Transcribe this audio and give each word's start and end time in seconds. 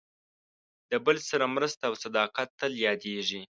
د 0.89 0.91
بل 1.05 1.17
سره 1.29 1.45
مرسته 1.55 1.83
او 1.89 1.93
صداقت 2.03 2.47
تل 2.59 2.71
یادېږي. 2.87 3.41